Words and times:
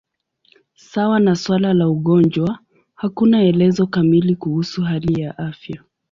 Sawa 0.75 1.19
na 1.19 1.35
suala 1.35 1.73
la 1.73 1.89
ugonjwa, 1.89 2.59
hakuna 2.95 3.43
elezo 3.43 3.87
kamili 3.87 4.35
kuhusu 4.35 4.81
hali 4.81 5.21
ya 5.21 5.37
afya. 5.37 5.83